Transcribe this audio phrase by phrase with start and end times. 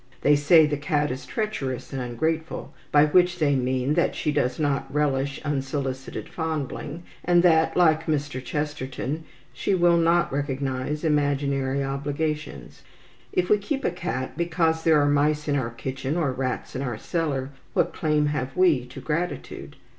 [0.21, 4.57] They say the cat is treacherous and ungrateful, by which they mean that she does
[4.57, 8.43] not relish unsolicited fondling, and that, like Mr.
[8.43, 12.81] Chesterton, she will not recognize imaginary obligations.
[13.31, 16.81] If we keep a cat because there are mice in our kitchen or rats in
[16.81, 19.75] our cellar, what claim have we to gratitude?